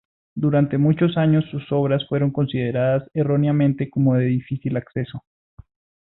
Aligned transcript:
Durante 0.33 0.79
muchos 0.79 1.15
años 1.15 1.45
sus 1.51 1.71
obras 1.71 2.07
fueron 2.09 2.31
consideradas 2.31 3.07
erróneamente 3.13 3.87
como 3.87 4.15
de 4.15 4.25
difícil 4.25 4.75
acceso. 4.77 5.23